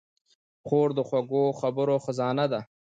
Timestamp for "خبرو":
1.59-1.95